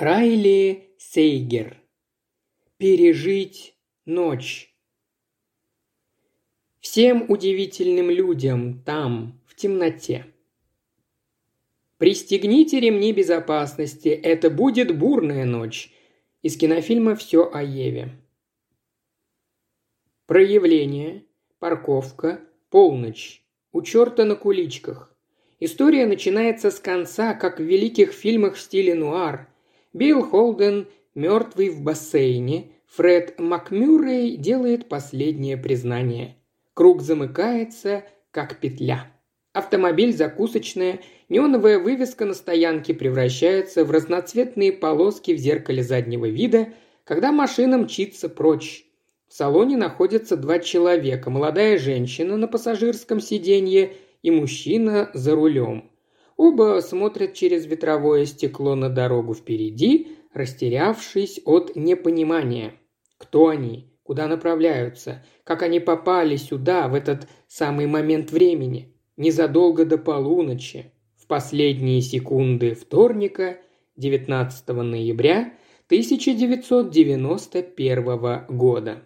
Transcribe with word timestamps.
Райли 0.00 0.94
Сейгер. 0.96 1.76
Пережить 2.76 3.74
ночь. 4.06 4.72
Всем 6.78 7.28
удивительным 7.28 8.08
людям 8.08 8.80
там, 8.84 9.40
в 9.44 9.56
темноте. 9.56 10.26
Пристегните 11.96 12.78
ремни 12.78 13.12
безопасности, 13.12 14.10
это 14.10 14.50
будет 14.50 14.96
бурная 14.96 15.44
ночь. 15.44 15.92
Из 16.42 16.56
кинофильма 16.56 17.16
«Все 17.16 17.50
о 17.52 17.60
Еве». 17.60 18.10
Проявление, 20.26 21.24
парковка, 21.58 22.40
полночь. 22.70 23.42
У 23.72 23.82
черта 23.82 24.24
на 24.24 24.36
куличках. 24.36 25.12
История 25.58 26.06
начинается 26.06 26.70
с 26.70 26.78
конца, 26.78 27.34
как 27.34 27.58
в 27.58 27.64
великих 27.64 28.12
фильмах 28.12 28.54
в 28.54 28.60
стиле 28.60 28.94
нуар. 28.94 29.52
Билл 29.92 30.22
Холден 30.22 30.86
мертвый 31.14 31.70
в 31.70 31.82
бассейне, 31.82 32.72
Фред 32.86 33.38
Макмюррей 33.38 34.36
делает 34.36 34.88
последнее 34.88 35.56
признание. 35.56 36.36
Круг 36.74 37.02
замыкается, 37.02 38.04
как 38.30 38.60
петля. 38.60 39.10
Автомобиль 39.52 40.14
закусочная, 40.14 41.00
неоновая 41.28 41.78
вывеска 41.78 42.24
на 42.24 42.34
стоянке 42.34 42.94
превращается 42.94 43.84
в 43.84 43.90
разноцветные 43.90 44.72
полоски 44.72 45.32
в 45.32 45.38
зеркале 45.38 45.82
заднего 45.82 46.26
вида, 46.26 46.68
когда 47.04 47.32
машина 47.32 47.78
мчится 47.78 48.28
прочь. 48.28 48.84
В 49.26 49.34
салоне 49.34 49.76
находятся 49.76 50.36
два 50.36 50.58
человека, 50.58 51.30
молодая 51.30 51.78
женщина 51.78 52.36
на 52.36 52.46
пассажирском 52.46 53.20
сиденье 53.20 53.94
и 54.22 54.30
мужчина 54.30 55.10
за 55.14 55.34
рулем. 55.34 55.87
Оба 56.38 56.80
смотрят 56.80 57.34
через 57.34 57.66
ветровое 57.66 58.24
стекло 58.24 58.74
на 58.76 58.88
дорогу 58.88 59.34
впереди, 59.34 60.16
растерявшись 60.32 61.40
от 61.44 61.74
непонимания. 61.74 62.74
Кто 63.18 63.48
они? 63.48 63.92
Куда 64.04 64.28
направляются? 64.28 65.26
Как 65.42 65.64
они 65.64 65.80
попали 65.80 66.36
сюда 66.36 66.86
в 66.86 66.94
этот 66.94 67.26
самый 67.48 67.86
момент 67.86 68.30
времени? 68.30 68.94
Незадолго 69.16 69.84
до 69.84 69.98
полуночи, 69.98 70.92
в 71.16 71.26
последние 71.26 72.00
секунды 72.02 72.76
вторника, 72.76 73.58
19 73.96 74.68
ноября 74.68 75.54
1991 75.86 78.44
года. 78.48 79.02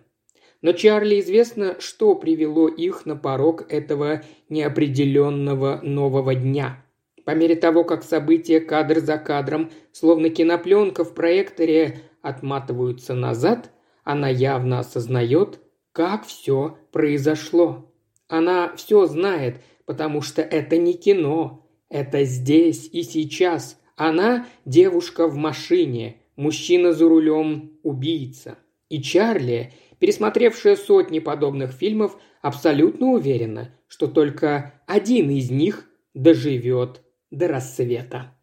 Но 0.60 0.72
Чарли 0.72 1.18
известно, 1.20 1.76
что 1.80 2.14
привело 2.14 2.68
их 2.68 3.06
на 3.06 3.16
порог 3.16 3.72
этого 3.72 4.20
неопределенного 4.50 5.80
нового 5.82 6.34
дня. 6.34 6.81
По 7.24 7.32
мере 7.32 7.54
того, 7.54 7.84
как 7.84 8.02
события 8.02 8.60
кадр 8.60 8.98
за 8.98 9.16
кадром, 9.16 9.70
словно 9.92 10.28
кинопленка 10.28 11.04
в 11.04 11.14
проекторе, 11.14 12.00
отматываются 12.20 13.14
назад, 13.14 13.70
она 14.04 14.28
явно 14.28 14.80
осознает, 14.80 15.60
как 15.92 16.26
все 16.26 16.78
произошло. 16.90 17.92
Она 18.28 18.72
все 18.76 19.06
знает, 19.06 19.60
потому 19.84 20.20
что 20.20 20.42
это 20.42 20.78
не 20.78 20.94
кино, 20.94 21.68
это 21.88 22.24
здесь 22.24 22.88
и 22.90 23.02
сейчас. 23.02 23.78
Она 23.96 24.46
девушка 24.64 25.28
в 25.28 25.36
машине, 25.36 26.16
мужчина 26.36 26.92
за 26.92 27.08
рулем– 27.08 27.72
убийца. 27.82 28.58
И 28.88 29.00
Чарли, 29.00 29.72
пересмотревшая 30.00 30.76
сотни 30.76 31.18
подобных 31.18 31.72
фильмов, 31.72 32.16
абсолютно 32.40 33.12
уверена, 33.12 33.74
что 33.86 34.06
только 34.08 34.82
один 34.86 35.30
из 35.30 35.50
них 35.50 35.86
доживет 36.14 37.02
до 37.32 37.48
рассвета. 37.48 38.34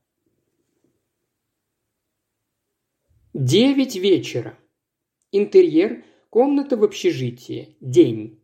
Девять 3.33 3.95
вечера. 3.95 4.57
Интерьер– 5.31 6.03
комната 6.31 6.75
в 6.75 6.83
общежитии. 6.83 7.77
День. 7.79 8.41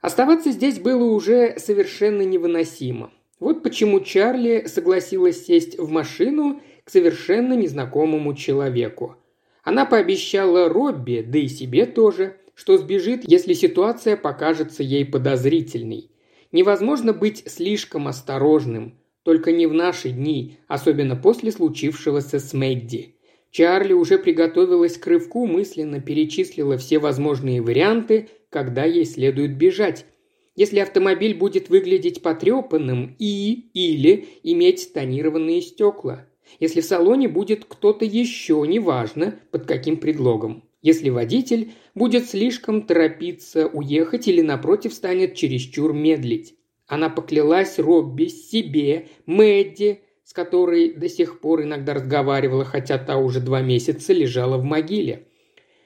Оставаться 0.00 0.52
здесь 0.52 0.78
было 0.78 1.04
уже 1.04 1.58
совершенно 1.58 2.22
невыносимо. 2.22 3.12
Вот 3.40 3.64
почему 3.64 3.98
Чарли 4.00 4.66
согласилась 4.66 5.44
сесть 5.44 5.76
в 5.76 5.90
машину 5.90 6.62
к 6.84 6.90
совершенно 6.90 7.54
незнакомому 7.54 8.32
человеку. 8.34 9.16
Она 9.64 9.84
пообещала 9.86 10.68
Робби, 10.68 11.24
да 11.26 11.40
и 11.40 11.48
себе 11.48 11.86
тоже, 11.86 12.36
что 12.54 12.78
сбежит, 12.78 13.28
если 13.28 13.54
ситуация 13.54 14.16
покажется 14.16 14.84
ей 14.84 15.04
подозрительной. 15.04 16.12
Невозможно 16.52 17.12
быть 17.12 17.42
слишком 17.50 18.06
осторожным– 18.06 19.00
только 19.26 19.50
не 19.50 19.66
в 19.66 19.74
наши 19.74 20.10
дни, 20.10 20.56
особенно 20.68 21.16
после 21.16 21.50
случившегося 21.50 22.38
с 22.38 22.54
Мэдди. 22.54 23.16
Чарли 23.50 23.92
уже 23.92 24.20
приготовилась 24.20 24.98
к 24.98 25.06
рывку, 25.08 25.48
мысленно 25.48 26.00
перечислила 26.00 26.78
все 26.78 27.00
возможные 27.00 27.60
варианты, 27.60 28.28
когда 28.50 28.84
ей 28.84 29.04
следует 29.04 29.56
бежать. 29.56 30.06
Если 30.54 30.78
автомобиль 30.78 31.34
будет 31.34 31.70
выглядеть 31.70 32.22
потрепанным 32.22 33.16
и 33.18 33.68
или 33.74 34.28
иметь 34.44 34.92
тонированные 34.92 35.60
стекла. 35.60 36.24
Если 36.60 36.80
в 36.80 36.84
салоне 36.84 37.26
будет 37.26 37.64
кто-то 37.64 38.04
еще, 38.04 38.64
неважно, 38.64 39.40
под 39.50 39.66
каким 39.66 39.96
предлогом. 39.96 40.62
Если 40.82 41.10
водитель 41.10 41.72
будет 41.96 42.30
слишком 42.30 42.82
торопиться 42.82 43.66
уехать 43.66 44.28
или, 44.28 44.40
напротив, 44.40 44.94
станет 44.94 45.34
чересчур 45.34 45.92
медлить. 45.92 46.55
Она 46.86 47.08
поклялась 47.08 47.78
Робби, 47.78 48.26
себе, 48.26 49.08
Мэдди, 49.26 50.02
с 50.24 50.32
которой 50.32 50.92
до 50.92 51.08
сих 51.08 51.40
пор 51.40 51.62
иногда 51.62 51.94
разговаривала, 51.94 52.64
хотя 52.64 52.98
та 52.98 53.16
уже 53.16 53.40
два 53.40 53.60
месяца 53.60 54.12
лежала 54.12 54.56
в 54.56 54.64
могиле. 54.64 55.26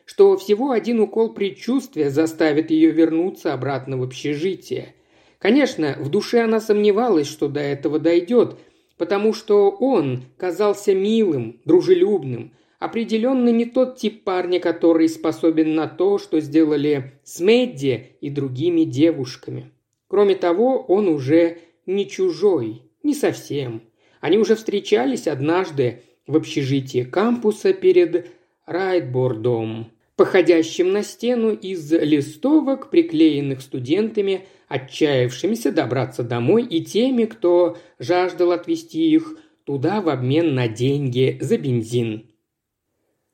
Что 0.04 0.36
всего 0.36 0.72
один 0.72 1.00
укол 1.00 1.32
предчувствия 1.32 2.10
заставит 2.10 2.70
ее 2.70 2.90
вернуться 2.90 3.54
обратно 3.54 3.96
в 3.96 4.02
общежитие. 4.02 4.94
Конечно, 5.38 5.96
в 5.98 6.10
душе 6.10 6.42
она 6.42 6.60
сомневалась, 6.60 7.28
что 7.28 7.48
до 7.48 7.60
этого 7.60 7.98
дойдет, 7.98 8.58
потому 8.98 9.32
что 9.32 9.70
он 9.70 10.24
казался 10.36 10.94
милым, 10.94 11.60
дружелюбным, 11.64 12.52
определенно 12.78 13.48
не 13.48 13.64
тот 13.64 13.96
тип 13.96 14.24
парня, 14.24 14.60
который 14.60 15.08
способен 15.08 15.74
на 15.74 15.86
то, 15.86 16.18
что 16.18 16.40
сделали 16.40 17.12
с 17.24 17.40
Мэдди 17.40 18.16
и 18.20 18.28
другими 18.28 18.84
девушками. 18.84 19.70
Кроме 20.10 20.34
того, 20.34 20.80
он 20.88 21.06
уже 21.08 21.58
не 21.86 22.08
чужой, 22.08 22.82
не 23.04 23.14
совсем. 23.14 23.82
Они 24.20 24.38
уже 24.38 24.56
встречались 24.56 25.28
однажды 25.28 26.02
в 26.26 26.34
общежитии 26.34 27.04
кампуса 27.04 27.72
перед 27.72 28.26
райтбордом, 28.66 29.92
походящим 30.16 30.92
на 30.92 31.04
стену 31.04 31.52
из 31.52 31.92
листовок, 31.92 32.90
приклеенных 32.90 33.60
студентами, 33.60 34.46
отчаявшимися 34.66 35.70
добраться 35.70 36.24
домой 36.24 36.64
и 36.64 36.84
теми, 36.84 37.26
кто 37.26 37.78
жаждал 38.00 38.50
отвезти 38.50 39.12
их 39.12 39.38
туда 39.64 40.00
в 40.00 40.08
обмен 40.08 40.56
на 40.56 40.66
деньги 40.66 41.38
за 41.40 41.56
бензин. 41.56 42.28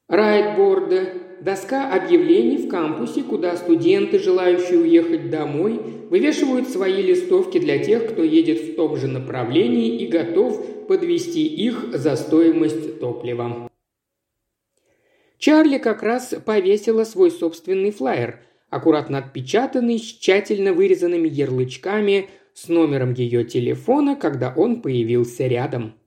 Райтборд– 0.09 0.93
доска 1.41 1.93
объявлений 1.93 2.59
в 2.59 2.69
кампусе, 2.69 3.23
куда 3.23 3.57
студенты, 3.57 4.19
желающие 4.19 4.79
уехать 4.79 5.31
домой, 5.31 5.81
вывешивают 6.11 6.69
свои 6.69 7.03
листовки 7.03 7.59
для 7.59 7.79
тех, 7.79 8.13
кто 8.13 8.23
едет 8.23 8.61
в 8.61 8.75
том 8.77 8.97
же 8.97 9.09
направлении 9.09 9.99
и 9.99 10.07
готов 10.07 10.87
подвести 10.87 11.47
их 11.47 11.91
за 11.93 12.17
стоимость 12.17 13.01
топлива. 13.01 13.69
Чарли 15.39 15.79
как 15.79 16.03
раз 16.03 16.35
повесила 16.45 17.05
свой 17.05 17.31
собственный 17.31 17.91
флаер, 17.91 18.41
аккуратно 18.71 19.19
отпечатанный 19.19 19.99
с 19.99 20.03
тщательно 20.03 20.73
вырезанными 20.73 21.29
ярлычками 21.29 22.31
с 22.55 22.69
номером 22.69 23.13
ее 23.13 23.45
телефона, 23.45 24.17
когда 24.17 24.53
он 24.57 24.81
появился 24.81 25.47
рядом– 25.47 25.95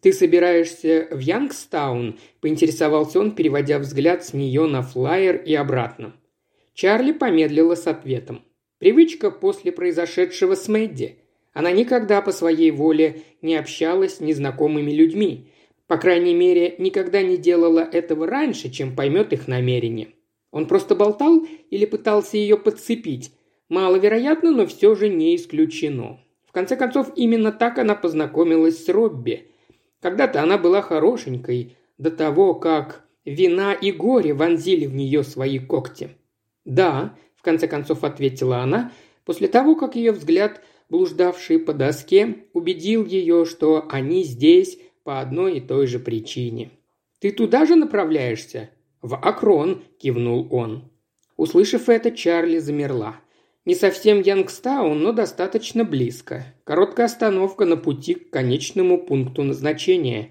«Ты 0.00 0.12
собираешься 0.12 1.08
в 1.10 1.18
Янгстаун?»– 1.18 2.18
поинтересовался 2.40 3.20
он, 3.20 3.32
переводя 3.32 3.78
взгляд 3.78 4.24
с 4.24 4.32
нее 4.32 4.66
на 4.66 4.82
флайер 4.82 5.36
и 5.36 5.54
обратно. 5.54 6.14
Чарли 6.72 7.12
помедлила 7.12 7.74
с 7.74 7.86
ответом. 7.86 8.42
Привычка 8.78 9.30
после 9.30 9.72
произошедшего 9.72 10.54
с 10.54 10.66
Мэдди. 10.68 11.18
Она 11.52 11.70
никогда 11.70 12.22
по 12.22 12.32
своей 12.32 12.70
воле 12.70 13.22
не 13.42 13.56
общалась 13.56 14.16
с 14.16 14.20
незнакомыми 14.20 14.90
людьми. 14.90 15.50
По 15.86 15.98
крайней 15.98 16.34
мере, 16.34 16.76
никогда 16.78 17.20
не 17.20 17.36
делала 17.36 17.80
этого 17.80 18.26
раньше, 18.26 18.70
чем 18.70 18.96
поймет 18.96 19.34
их 19.34 19.48
намерение. 19.48 20.14
Он 20.50 20.66
просто 20.66 20.94
болтал 20.94 21.46
или 21.68 21.84
пытался 21.84 22.38
ее 22.38 22.56
подцепить? 22.56 23.32
Маловероятно, 23.68 24.50
но 24.50 24.66
все 24.66 24.94
же 24.94 25.10
не 25.10 25.36
исключено. 25.36 26.20
В 26.46 26.52
конце 26.52 26.76
концов, 26.76 27.12
именно 27.16 27.52
так 27.52 27.78
она 27.78 27.94
познакомилась 27.94 28.84
с 28.84 28.88
Робби. 28.88 29.49
Когда-то 30.00 30.42
она 30.42 30.58
была 30.58 30.82
хорошенькой, 30.82 31.76
до 31.98 32.10
того, 32.10 32.54
как 32.54 33.04
вина 33.24 33.74
и 33.74 33.92
горе 33.92 34.32
вонзили 34.32 34.86
в 34.86 34.94
нее 34.94 35.22
свои 35.22 35.58
когти. 35.58 36.10
«Да»,– 36.64 37.16
в 37.36 37.42
конце 37.42 37.68
концов 37.68 38.04
ответила 38.04 38.58
она, 38.58 38.92
после 39.24 39.48
того, 39.48 39.74
как 39.74 39.96
ее 39.96 40.12
взгляд, 40.12 40.62
блуждавший 40.88 41.58
по 41.58 41.72
доске, 41.72 42.44
убедил 42.52 43.04
ее, 43.04 43.44
что 43.44 43.86
они 43.90 44.24
здесь 44.24 44.78
по 45.04 45.20
одной 45.20 45.58
и 45.58 45.60
той 45.60 45.86
же 45.86 45.98
причине. 45.98 46.70
«Ты 47.18 47.32
туда 47.32 47.66
же 47.66 47.76
направляешься?» 47.76 48.70
«В 49.02 49.14
Акрон»,– 49.16 49.82
кивнул 49.98 50.48
он. 50.50 50.90
Услышав 51.36 51.88
это, 51.88 52.10
Чарли 52.10 52.58
замерла. 52.58 53.16
Не 53.66 53.74
совсем 53.74 54.22
Янгстаун, 54.22 55.02
но 55.02 55.12
достаточно 55.12 55.84
близко. 55.84 56.44
Короткая 56.64 57.06
остановка 57.06 57.66
на 57.66 57.76
пути 57.76 58.14
к 58.14 58.30
конечному 58.30 58.98
пункту 58.98 59.42
назначения. 59.42 60.30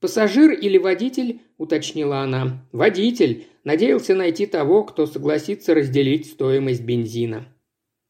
«Пассажир 0.00 0.50
или 0.50 0.78
водитель?»– 0.78 1.40
уточнила 1.58 2.20
она. 2.20 2.66
«Водитель. 2.72 3.46
Надеялся 3.64 4.14
найти 4.14 4.46
того, 4.46 4.84
кто 4.84 5.06
согласится 5.06 5.74
разделить 5.74 6.26
стоимость 6.26 6.82
бензина». 6.82 7.46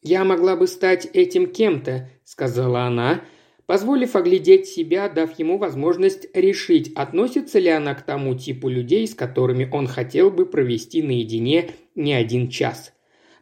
«Я 0.03 0.25
могла 0.25 0.57
бы 0.57 0.67
стать 0.67 1.09
этим 1.13 1.47
кем-то»,– 1.51 2.11
сказала 2.25 2.83
она, 2.83 3.23
позволив 3.67 4.17
оглядеть 4.17 4.67
себя, 4.67 5.09
дав 5.09 5.37
ему 5.39 5.59
возможность 5.59 6.27
решить, 6.35 6.93
относится 6.95 7.59
ли 7.59 7.71
она 7.71 7.95
к 7.95 8.03
тому 8.03 8.35
типу 8.35 8.69
людей, 8.69 9.07
с 9.07 9.15
которыми 9.15 9.69
он 9.73 9.87
хотел 9.87 10.31
бы 10.31 10.47
провести 10.47 11.03
наедине 11.03 11.71
не 11.95 12.13
один 12.13 12.49
час. 12.49 12.94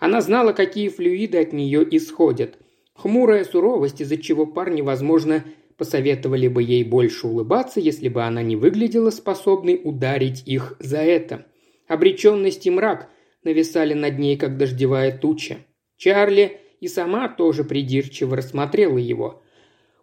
Она 0.03 0.21
знала, 0.21 0.53
какие 0.53 0.89
флюиды 0.89 1.39
от 1.39 1.53
нее 1.53 1.87
исходят. 1.97 2.59
Хмурая 2.95 3.45
суровость, 3.45 4.01
из-за 4.01 4.17
чего 4.17 4.47
парни, 4.47 4.83
возможно, 4.83 5.45
посоветовали 5.77 6.49
бы 6.49 6.61
ей 6.61 6.83
больше 6.83 7.29
улыбаться, 7.29 7.79
если 7.79 8.09
бы 8.09 8.25
она 8.25 8.43
не 8.43 8.57
выглядела 8.57 9.11
способной 9.11 9.81
ударить 9.85 10.43
их 10.45 10.75
за 10.81 10.99
это. 10.99 11.47
Обреченность 11.87 12.67
и 12.67 12.71
мрак 12.71 13.11
нависали 13.45 13.95
над 13.95 14.19
ней, 14.19 14.37
как 14.37 14.57
дождевая 14.57 15.17
туча. 15.17 15.59
Чарли 15.97 16.59
и 16.81 16.89
сама 16.89 17.29
тоже 17.29 17.63
придирчиво 17.63 18.37
рассмотрела 18.37 18.99
его. 18.99 19.41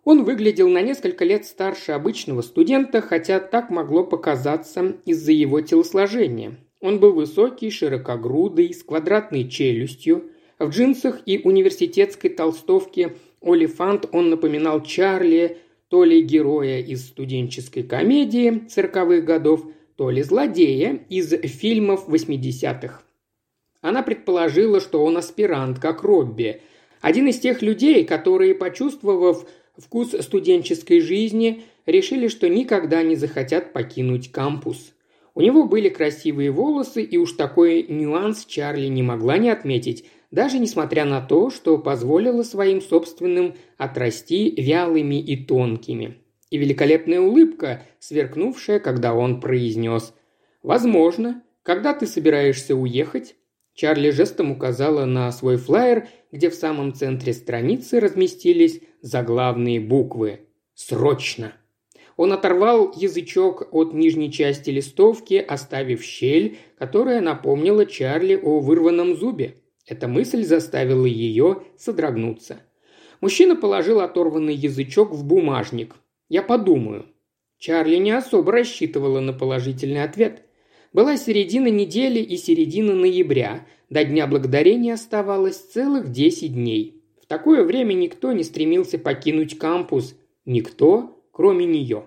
Он 0.05 0.23
выглядел 0.23 0.69
на 0.69 0.81
несколько 0.81 1.25
лет 1.25 1.43
старше 1.43 1.91
обычного 1.91 2.41
студента, 2.41 3.01
хотя 3.01 3.41
так 3.41 3.69
могло 3.69 4.05
показаться 4.05 4.95
из-за 5.03 5.33
его 5.33 5.59
телосложения. 5.59 6.55
Он 6.81 6.99
был 6.99 7.13
высокий, 7.13 7.71
широкогрудый, 7.71 8.73
с 8.73 8.83
квадратной 8.83 9.49
челюстью. 9.49 10.31
В 10.59 10.69
джинсах 10.69 11.21
и 11.25 11.39
университетской 11.43 12.29
толстовке 12.29 13.15
Олифант 13.41 14.05
он 14.11 14.29
напоминал 14.29 14.81
Чарли, 14.83 15.57
то 15.89 16.03
ли 16.03 16.21
героя 16.21 16.79
из 16.79 17.07
студенческой 17.07 17.83
комедии 17.83 18.63
сороковых 18.69 19.25
годов, 19.25 19.65
то 19.95 20.09
ли 20.09 20.21
злодея 20.21 20.99
из 21.09 21.31
фильмов 21.31 22.07
80-х. 22.07 23.01
Она 23.81 24.03
предположила, 24.03 24.79
что 24.79 25.03
он 25.03 25.17
аспирант, 25.17 25.79
как 25.79 26.03
Робби. 26.03 26.61
Один 27.01 27.27
из 27.27 27.39
тех 27.39 27.61
людей, 27.61 28.05
которые, 28.05 28.53
почувствовав 28.55 29.45
вкус 29.77 30.11
студенческой 30.19 30.99
жизни, 30.99 31.63
решили, 31.85 32.27
что 32.27 32.49
никогда 32.49 33.01
не 33.03 33.15
захотят 33.15 33.73
покинуть 33.73 34.31
кампус. 34.31 34.93
У 35.39 35.41
него 35.41 35.63
были 35.63 35.87
красивые 35.87 36.51
волосы, 36.51 37.01
и 37.01 37.15
уж 37.15 37.31
такой 37.31 37.83
нюанс 37.83 38.43
Чарли 38.43 38.87
не 38.87 39.01
могла 39.01 39.37
не 39.37 39.49
отметить, 39.49 40.03
даже 40.31 40.59
несмотря 40.59 41.05
на 41.05 41.21
то, 41.21 41.49
что 41.49 41.77
позволила 41.77 42.43
своим 42.43 42.81
собственным 42.81 43.55
отрасти 43.77 44.53
вялыми 44.61 45.15
и 45.15 45.37
тонкими. 45.37 46.17
И 46.49 46.57
великолепная 46.57 47.21
улыбка, 47.21 47.83
сверкнувшая, 47.99 48.81
когда 48.81 49.13
он 49.13 49.39
произнес 49.39 50.13
«Возможно, 50.61 51.41
когда 51.63 51.93
ты 51.93 52.05
собираешься 52.05 52.75
уехать?» 52.75 53.37
Чарли 53.73 54.09
жестом 54.09 54.51
указала 54.51 55.05
на 55.05 55.31
свой 55.31 55.55
флаер, 55.55 56.09
где 56.33 56.49
в 56.49 56.53
самом 56.53 56.93
центре 56.93 57.31
страницы 57.31 58.01
разместились 58.01 58.81
заглавные 59.01 59.79
буквы 59.79 60.41
«Срочно». 60.73 61.53
Он 62.19 62.33
оторвал 62.33 62.91
язычок 62.97 63.69
от 63.71 63.93
нижней 63.93 64.29
части 64.29 64.71
листовки, 64.71 65.35
оставив 65.35 66.03
щель, 66.03 66.57
которая 66.77 67.21
напомнила 67.21 67.85
Чарли 67.85 68.35
о 68.35 68.59
вырванном 68.59 69.15
зубе. 69.15 69.55
Эта 69.87 70.09
мысль 70.09 70.43
заставила 70.43 71.05
ее 71.05 71.63
содрогнуться. 71.77 72.59
Мужчина 73.21 73.55
положил 73.55 74.01
оторванный 74.01 74.53
язычок 74.53 75.13
в 75.13 75.25
бумажник. 75.25 75.95
«Я 76.27 76.41
подумаю». 76.41 77.05
Чарли 77.57 77.95
не 77.95 78.11
особо 78.11 78.51
рассчитывала 78.51 79.21
на 79.21 79.31
положительный 79.31 80.03
ответ. 80.03 80.41
Была 80.91 81.15
середина 81.15 81.69
недели 81.69 82.19
и 82.19 82.35
середина 82.35 82.95
ноября. 82.95 83.65
До 83.89 84.03
Дня 84.03 84.27
Благодарения 84.27 84.95
оставалось 84.95 85.55
целых 85.55 86.11
10 86.11 86.53
дней. 86.53 87.01
В 87.23 87.27
такое 87.27 87.63
время 87.63 87.93
никто 87.93 88.33
не 88.33 88.43
стремился 88.43 88.99
покинуть 88.99 89.57
кампус. 89.57 90.17
Никто, 90.43 91.18
кроме 91.39 91.65
нее. 91.65 92.03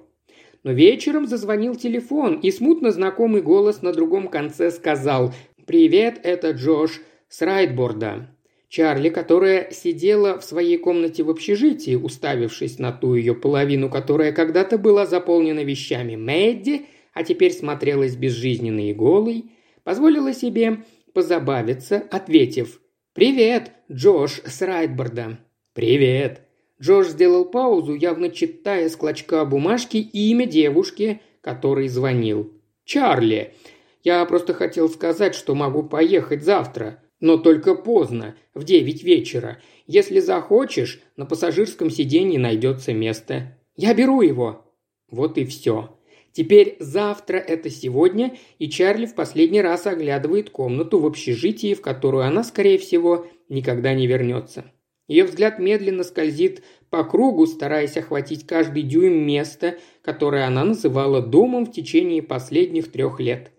Но 0.63 0.73
вечером 0.73 1.27
зазвонил 1.27 1.75
телефон, 1.75 2.35
и 2.35 2.51
смутно 2.51 2.91
знакомый 2.91 3.41
голос 3.41 3.81
на 3.81 3.95
другом 3.95 4.29
конце 4.29 4.71
сказал 4.71 5.33
«Привет, 5.65 6.21
это 6.23 6.51
Джош 6.51 7.01
с 7.31 7.41
райтборда». 7.41 8.29
Чарли, 8.69 9.09
которая 9.09 9.71
сидела 9.71 10.39
в 10.39 10.45
своей 10.45 10.77
комнате 10.77 11.23
в 11.23 11.31
общежитии, 11.31 11.95
уставившись 11.95 12.79
на 12.79 12.93
ту 12.93 13.15
ее 13.15 13.35
половину, 13.35 13.89
которая 13.89 14.33
когда-то 14.33 14.77
была 14.77 15.07
заполнена 15.07 15.65
вещами 15.65 16.15
Мэдди, 16.15 16.85
а 17.15 17.25
теперь 17.25 17.53
смотрелась 17.53 18.17
безжизненной 18.17 18.91
и 18.91 18.95
голой, 18.95 19.47
позволила 19.83 20.35
себе 20.35 20.85
позабавиться, 21.15 22.05
ответив 22.11 22.83
«Привет, 23.15 23.73
Джош 23.91 24.43
с 24.45 24.61
Райтборда». 24.61 25.39
«Привет». 25.73 26.43
Джош 26.83 27.11
сделал 27.11 27.45
паузу, 27.45 27.95
явно 27.95 28.29
читая 28.29 28.89
с 28.89 28.97
клочка 28.97 29.45
бумажки 29.45 29.99
имя 29.99 30.47
девушки, 30.47 31.21
который 31.41 31.87
звонил. 31.87 32.53
«Чарли. 32.85 33.55
Я 34.03 34.25
просто 34.25 34.53
хотел 34.53 34.89
сказать, 34.89 35.37
что 35.37 35.55
могу 35.55 35.85
поехать 35.85 36.43
завтра, 36.43 37.01
но 37.21 37.37
только 37.37 37.77
поздно, 37.77 38.35
в 38.53 38.65
девять 38.65 39.05
вечера. 39.05 39.59
Если 39.87 40.19
захочешь, 40.19 41.01
на 41.17 41.25
пассажирском 41.25 41.89
сиденье 41.89 42.41
найдется 42.41 42.93
место. 42.93 43.57
Я 43.77 43.95
беру 43.95 44.21
его». 44.21 44.67
Вот 45.09 45.39
и 45.39 45.45
все. 45.45 45.97
Теперь 46.33 46.77
завтра 46.81 47.37
это 47.37 47.71
сегодня, 47.71 48.37
и 48.59 48.69
Чарли 48.69 49.07
в 49.07 49.15
последний 49.15 49.63
раз 49.63 49.87
оглядывает 49.87 50.51
комнату 50.51 50.99
в 50.99 51.07
общежитии, 51.07 51.75
в 51.75 51.81
которую 51.81 52.25
она, 52.25 52.43
скорее 52.43 52.79
всего, 52.79 53.27
никогда 53.49 53.95
не 53.95 54.09
вернется. 54.09 54.65
Ее 55.09 55.25
взгляд 55.25 55.59
медленно 55.59 56.05
скользит 56.05 56.63
по 56.91 57.05
кругу, 57.05 57.47
стараясь 57.47 57.97
охватить 57.97 58.47
каждый 58.47 58.83
дюйм 58.83 59.27
места, 59.27 59.77
которое 60.03 60.47
она 60.47 60.65
называла 60.65 61.21
домом 61.21 61.67
в 61.67 61.73
течение 61.73 62.23
последних 62.23 62.91
трех 62.93 63.19
лет. 63.19 63.51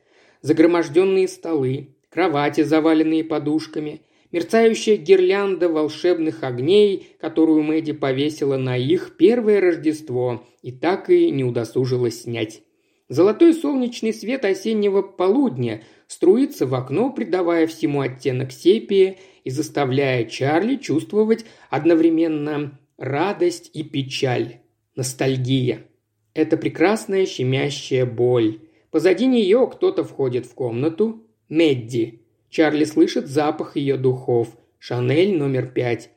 Загроможденные 0.41 1.27
столы, 1.27 1.95
кровати, 2.09 2.61
заваленные 2.61 3.23
подушками, 3.23 4.01
мерцающая 4.31 4.97
гирлянда 4.97 5.69
волшебных 5.69 6.43
огней, 6.43 7.15
которую 7.19 7.63
Мэдди 7.63 7.93
повесила 7.93 8.57
на 8.57 8.77
их 8.77 9.15
первое 9.17 9.61
Рождество 9.61 10.43
и 10.61 10.71
так 10.71 11.09
и 11.09 11.29
не 11.29 11.43
удосужилась 11.43 12.23
снять. 12.23 12.61
Золотой 13.09 13.53
солнечный 13.53 14.13
свет 14.13 14.43
осеннего 14.43 15.01
полудня 15.01 15.83
струится 16.07 16.65
в 16.65 16.73
окно, 16.73 17.11
придавая 17.11 17.67
всему 17.67 18.01
оттенок 18.01 18.51
сепии 18.51 19.19
и 19.43 19.49
заставляя 19.49 20.25
Чарли 20.25 20.77
чувствовать 20.77 21.45
одновременно 21.69 22.79
радость 22.97 23.69
и 23.73 23.83
печаль, 23.83 24.59
ностальгия. 24.95 25.85
Это 26.33 26.57
прекрасная 26.57 27.25
щемящая 27.25 28.05
боль. 28.05 28.59
Позади 28.91 29.25
нее 29.25 29.69
кто-то 29.71 30.03
входит 30.03 30.45
в 30.45 30.53
комнату. 30.53 31.23
Медди. 31.49 32.21
Чарли 32.49 32.85
слышит 32.85 33.27
запах 33.27 33.75
ее 33.75 33.97
духов. 33.97 34.55
Шанель 34.79 35.37
номер 35.37 35.67
пять. 35.67 36.09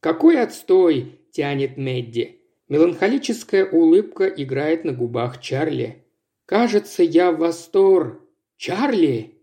«Какой 0.00 0.40
отстой!»– 0.42 1.20
тянет 1.32 1.76
Медди. 1.76 2.40
Меланхолическая 2.68 3.64
улыбка 3.64 4.26
играет 4.26 4.84
на 4.84 4.92
губах 4.92 5.40
Чарли. 5.40 6.04
«Кажется, 6.44 7.02
я 7.02 7.30
в 7.32 7.38
восторг. 7.38 8.20
Чарли!» 8.56 9.38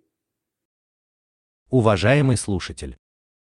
Уважаемый 1.70 2.38
слушатель, 2.38 2.98